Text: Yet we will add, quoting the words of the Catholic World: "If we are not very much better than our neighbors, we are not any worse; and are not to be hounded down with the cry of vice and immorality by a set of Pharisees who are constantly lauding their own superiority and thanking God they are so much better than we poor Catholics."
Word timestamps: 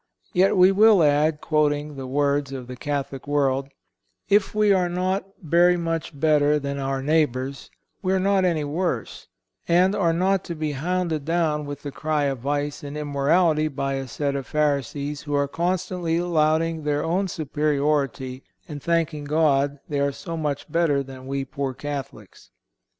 Yet 0.33 0.57
we 0.57 0.71
will 0.71 1.03
add, 1.03 1.41
quoting 1.41 1.95
the 1.95 2.07
words 2.07 2.51
of 2.51 2.65
the 2.65 2.75
Catholic 2.75 3.27
World: 3.27 3.69
"If 4.29 4.55
we 4.55 4.73
are 4.73 4.89
not 4.89 5.23
very 5.43 5.77
much 5.77 6.19
better 6.19 6.57
than 6.57 6.79
our 6.79 7.03
neighbors, 7.03 7.69
we 8.01 8.11
are 8.11 8.19
not 8.19 8.43
any 8.43 8.63
worse; 8.63 9.27
and 9.67 9.93
are 9.93 10.11
not 10.11 10.43
to 10.45 10.55
be 10.55 10.71
hounded 10.71 11.23
down 11.23 11.67
with 11.67 11.83
the 11.83 11.91
cry 11.91 12.23
of 12.23 12.39
vice 12.39 12.81
and 12.83 12.97
immorality 12.97 13.67
by 13.67 13.93
a 13.93 14.07
set 14.07 14.35
of 14.35 14.47
Pharisees 14.47 15.21
who 15.21 15.35
are 15.35 15.47
constantly 15.47 16.19
lauding 16.19 16.81
their 16.83 17.03
own 17.03 17.27
superiority 17.27 18.43
and 18.67 18.81
thanking 18.81 19.25
God 19.25 19.77
they 19.87 19.99
are 19.99 20.11
so 20.11 20.35
much 20.35 20.67
better 20.71 21.03
than 21.03 21.27
we 21.27 21.45
poor 21.45 21.75
Catholics." 21.75 22.49